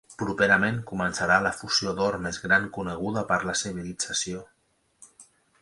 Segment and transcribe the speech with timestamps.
[0.19, 4.45] Properament començarà l'efusió d'or més gran coneguda per la civilització.